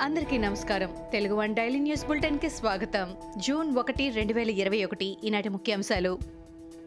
[0.00, 0.94] అందరికీ నమస్కారం.
[1.12, 3.14] Telugu one daily news బులెటిన్కి స్వాగతం.
[3.36, 6.18] జూన్ ఒకటి రెండు వేల ఇరవై ఒకటి ఈనాటి ముఖ్యాంశాలు.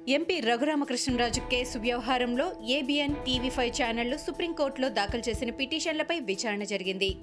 [0.07, 7.15] ఎంపీ రఘురామకృష్ణరాజు కేసు వ్యవహారంలో ఏబిఎన్ టీవీ ఫైవ్ ఛానళ్ళు సుప్రీంకోర్టులో దాఖలు చేసిన పిటిషన్లపై విచారణ జరిగింది.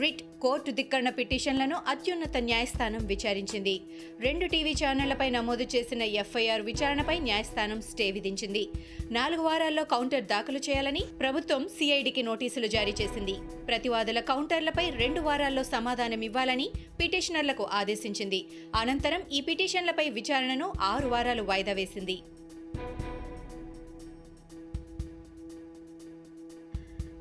[0.00, 3.80] రిట్ కోర్టు ధిక్కరణ పిటిషన్లను అత్యున్నత న్యాయస్థానం విచారించింది.
[4.20, 8.68] రెండు టీవీ ఛానళ్ళపై నమోదు చేసిన ఎఫ్ఐఆర్ విచారణపై న్యాయస్థానం స్టే విధించింది.
[9.10, 13.34] నాలుగు వారాల్లో కౌంటర్ దాఖలు చేయాలని ప్రభుత్వం సిఐడికి నోటీసులు జారీ చేసింది.
[13.66, 18.44] ప్రతివాదుల కౌంటర్లపై రెండు వారాల్లో సమాధానం ఇవ్వాలని పిటిషనర్లకు ఆదేశించింది.
[18.74, 22.18] అనంతరం ఈ పిటిషన్లపై విచారణను ఆరు వారాలు వాయిదా వేసింది.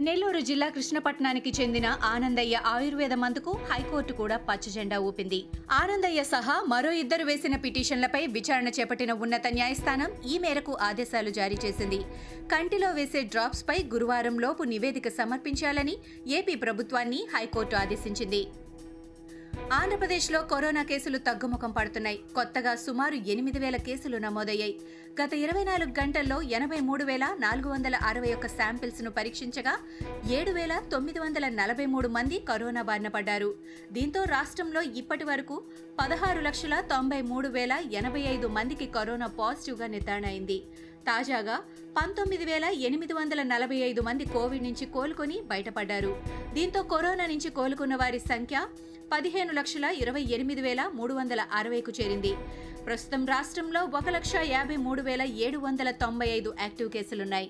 [0.05, 5.39] నెల్లూరు జిల్లా కృష్ణపట్నానికి చెందిన ఆనందయ్య ఆయుర్వేద మందుకు హైకోర్టు కూడా పచ్చజెండా ఊపింది.
[5.81, 11.99] ఆనందయ్య సహా మరో ఇద్దరు వేసిన పిటిషన్లపై విచారణ చేపట్టిన ఉన్నత న్యాయస్థానం ఈ మేరకు ఆదేశాలు జారీ చేసింది.
[12.53, 15.97] కంటిలో వేసే డ్రాప్స్పై గురువారం లోపు నివేదిక సమర్పించాలని
[16.39, 18.43] ఏపీ ప్రభుత్వాన్ని హైకోర్టు ఆదేశించింది.
[19.73, 22.19] ఆంధ్రప్రదేశ్లో కరోనా కేసులు తగ్గుముఖం పడుతున్నాయి.
[22.35, 24.79] కొత్తగా సుమారు ఎనిమిది వేల కేసులు నమోదయ్యాయి.
[25.21, 29.77] గత ఇరవై నాలుగు గంటల్లో ఎనభై మూడు వేల నాలుగు వందల అరవై ఒక్క శాంపిల్స్ను పరీక్షించగా
[30.29, 33.53] ఏడు వేల తొమ్మిది వందల నలభై మూడు మంది కరోనా బారిన పడ్డారు.
[33.91, 35.63] దీంతో రాష్ట్రంలో ఇప్పటి వరకు
[35.99, 40.63] పదహారు లక్షల తొంభై మూడు వేల ఎనభై ఐదు మందికి కరోనా పాజిటివ్గా నిర్ధారణ అయింది
[41.09, 41.55] తాజాగా
[41.97, 46.11] పంతొమ్మిది వేల ఎనిమిది వందల నలభై ఐదు మంది కోవిడ్ నుంచి కోలుకొని బయటపడ్డారు.
[46.57, 48.59] దీంతో కరోనా నుంచి కోలుకున్న వారి సంఖ్య
[49.13, 52.31] పదిహేను లక్షల ఇరవై ఎనిమిది వేల మూడు వందల అరవైకు చేరింది.
[52.87, 57.49] ప్రస్తుతం రాష్ట్రంలో ఒక లక్ష యాభై మూడు వేల ఏడు వందల తొంభై ఐదు యాక్టివ్ కేసులున్నాయి.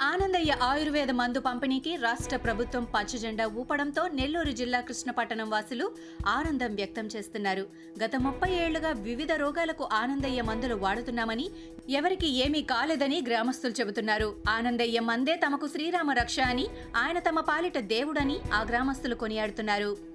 [0.00, 5.90] ఆనందయ్య ఆయుర్వేద మందు పంపిణీకి రాష్ట్ర ప్రభుత్వం పచ్చజెండా ఊపడంతో నెల్లూరు జిల్లా కృష్ణపట్టణం వాసులు
[6.26, 7.66] ఆనందం వ్యక్తం చేస్తున్నారు.
[8.04, 11.50] గత ముప్పై ఏళ్ళుగా వివిధ రోగాలకు ఆనందయ్య మందులు వాడుతున్నామని
[11.88, 14.36] ఎవరికి ఏమీ కాలేదని గ్రామస్తులు చెబుతున్నారు.
[14.48, 20.13] ఆనందయ్య మందే తమకు శ్రీరామ రక్ష అని ఆయన తమ పాలిట దేవుడని ఆ గ్రామస్తులు కొనియాడుతున్నారు.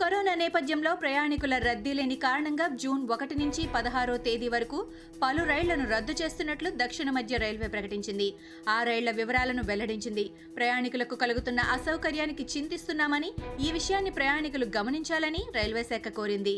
[0.00, 4.78] కరోనా నేపథ్యంలో ప్రయాణికుల రద్దీ లేని కారణంగా జూన్ ఒకటి నుంచి పదహారో తేదీ వరకు
[5.22, 8.28] పలు రైళ్ళను రద్దు చేస్తున్నట్లు దక్షిణ మధ్య రైల్వే ప్రకటించింది.
[8.68, 10.24] ఆ రైళ్ళ వివరాలను వెల్లడించింది.
[10.56, 16.56] ప్రయాణికులకు కలుగుతున్న అసౌకర్యానికి చింతిస్తున్నామని ఈ విషయాన్ని ప్రయాణికులు గమనించాలని రైల్వే శాఖ కోరింది.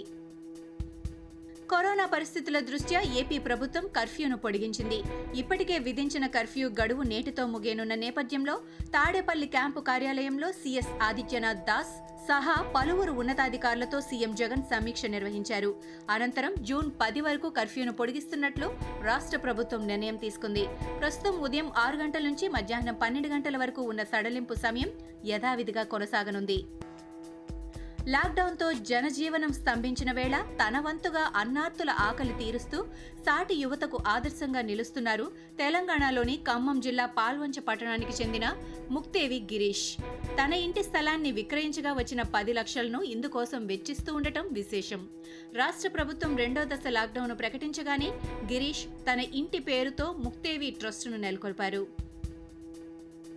[1.70, 4.98] కరోనా పరిస్థితుల దృష్ట్యా ఏపీ ప్రభుత్వం కర్ఫ్యూను పొడిగించింది.
[5.34, 11.94] ఇప్పటికే విధించిన కర్ఫ్యూ గడువు నేటితో ముగియనున్న నేపథ్యంలో తాడేపల్లి క్యాంపు కార్యాలయంలో సీఎస్ ఆదిత్యనాథ్ దాస్
[12.28, 15.70] సహా పలువురు ఉన్నతాధికారులతో సీఎం జగన్ సమీక్ష నిర్వహించారు.
[16.10, 18.68] అనంతరం జూన్ పది వరకు కర్ఫ్యూను పొడిగిస్తున్నట్లు
[19.02, 20.66] రాష్ట్ర ప్రభుత్వం నిర్ణయం తీసుకుంది.
[21.00, 24.90] ప్రస్తుతం ఉదయం ఆరు గంటల నుంచి మధ్యాహ్నం పన్నెండు గంటల వరకు ఉన్న సడలింపు సమయం
[25.24, 26.58] యథావిధిగా కొనసాగనుంది.
[28.08, 32.84] లాక్డౌన్తో జనజీవనం స్తంభించిన వేళ తన వంతుగా అన్నార్తుల ఆకలి తీరుస్తూ
[33.20, 35.24] సాటి యువతకు ఆదర్శంగా నిలుస్తున్నారు
[35.58, 38.56] తెలంగాణలోని ఖమ్మం జిల్లా పాల్వంచ పట్టణానికి చెందిన
[38.90, 39.96] ముక్తేవి గిరీష్.
[40.44, 45.08] తన ఇంటి స్థలాన్ని విక్రయించగా వచ్చిన పది లక్షలను ఇందుకోసం వెచ్చిస్తూ ఉండటం విశేషం.
[45.54, 48.06] రాష్ట్ర ప్రభుత్వం రెండో దశ లాక్డౌన్ ప్రకటించగానే
[48.52, 52.03] గిరీష్ తన ఇంటి పేరుతో ముక్తేవి ట్రస్టును నెలకొల్పారు.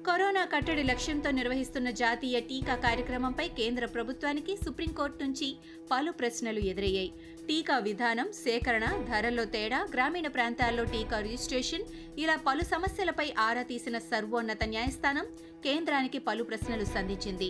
[0.07, 5.47] కరోనా కట్టడి లక్ష్యంతో నిర్వహిస్తున్న జాతీయ టీకా కార్యక్రమంపై కేంద్ర ప్రభుత్వానికి సుప్రీంకోర్టు నుంచి
[5.91, 7.12] పలు ప్రశ్నలు ఎదురయ్యాయి.
[7.47, 11.85] టీకా విధానం సేకరణ ధరల్లో తేడా గ్రామీణ ప్రాంతాల్లో టీకా రిజిస్ట్రేషన్
[12.23, 15.28] ఇలా పలు సమస్యలపై ఆరా తీసిన సర్వోన్నత న్యాయస్థానం
[15.66, 17.50] కేంద్రానికి పలు ప్రశ్నలు సంధించింది.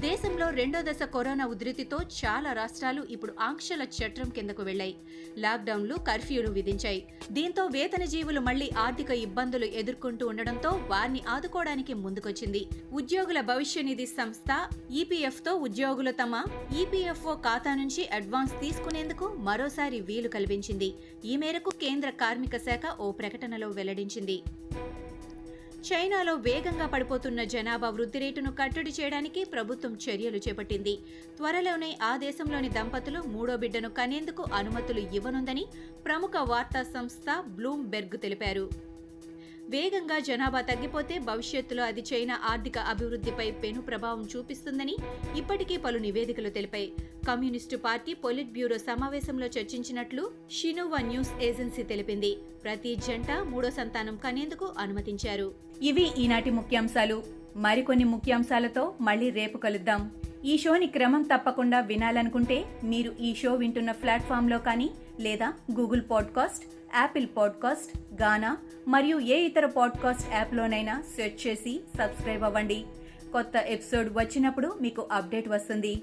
[0.00, 4.94] దేశంలో రెండో దశ కరోనా ఉధృతితో చాలా రాష్ట్రాలు ఇప్పుడు ఆంక్షల చట్రం కిందకు వెళ్ళాయి
[5.38, 7.00] లాక్డౌన్లు కర్ఫ్యూలు విధించాయి.
[7.32, 12.62] దీంతో వేతనజీవులు మళ్ళీ ఆర్థిక ఇబ్బందులు ఎదుర్కొంటూ ఉండడంతో వారిని ఆదుకోవడానికి ముందుకొచ్చింది.
[12.92, 16.44] ఉద్యోగుల భవిష్య నిధి సంస్థ ఈపీఎఫ్తో ఉద్యోగులు తమ
[16.80, 20.94] ఈపీఎఫ్ఓ ఖాతా నుంచి అడ్వాన్స్ తీసుకునేందుకు మరోసారి వీలు కల్పించింది.
[21.24, 24.42] ఈ మేరకు కేంద్ర కార్మిక శాఖ ఓ ప్రకటనలో వెల్లడించింది.
[25.88, 30.94] చైనాలో వేగంగా పడిపోతున్న జనాభా వృద్ధి రేటును కట్టడి చేయడానికి ప్రభుత్వం చర్యలు చేపట్టింది.
[31.36, 35.66] త్వరలోనే ఆ దేశంలోని దంపతులు మూడో బిడ్డను కనేందుకు అనుమతులు ఇవ్వనుందని
[36.04, 38.70] ప్రముఖ వార్తా సంస్థ బ్లూంబెర్గ్ తెలిపారు.
[39.68, 44.96] వేగంగా జనాభా తగ్గిపోతే భవిష్యత్తులో అది చైనా ఆర్థిక అభివృద్ధిపై పెను ప్రభావం చూపిస్తుందని
[45.36, 46.92] ఇప్పటికీ పలు నివేదికలు తెలిపాయి.
[47.26, 52.36] కమ్యూనిస్టు పార్టీ పొలిట్ బ్యూరో సమావేశంలో చర్చించినట్లు షినోవా న్యూస్ ఏజెన్సీ తెలిపింది.
[52.64, 55.54] ప్రతి జంట మూడో సంతానం కనేందుకు అనుమతించారు.
[55.82, 57.22] ఇవి ఈనాటి ముఖ్యాంశాలు.
[57.56, 60.10] మరికొన్ని ముఖ్యాంశాలతో మళ్ళీ రేపు కలుద్దాం.
[60.44, 64.90] ఈ షోని క్రమం తప్పకుండా వినాలనుకుంటే మీరు ఈ షో వింటున్న ప్లాట్ఫామ్లో కానీ
[65.20, 66.64] లేదా Google podcast
[66.96, 68.56] Apple podcast Gaana
[68.88, 72.84] మరియు ఏ ఇతర పాడ్కాస్ట్ యాప్లోనైనా సెర్చ్ చేసి సబ్స్క్రైబ్ అవ్వండి.
[73.32, 76.02] కొత్త ఎపిసోడ్ వచ్చినప్పుడు మీకు అప్డేట్ వస్తుంది.